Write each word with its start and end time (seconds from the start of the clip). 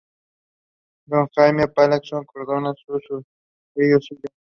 Don 1.05 1.27
Jaime 1.35 1.61
de 1.61 1.67
Palafox 1.67 2.11
y 2.23 2.25
Cardona 2.33 2.73
fue 2.87 2.99
sobrino 3.07 3.99
suyo. 4.01 4.21